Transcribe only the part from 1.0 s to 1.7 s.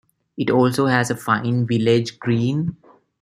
a fine